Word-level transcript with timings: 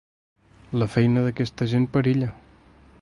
La 0.83 0.87
feina 0.95 1.25
d’aquesta 1.27 1.69
gent 1.75 1.87
perilla. 1.99 2.31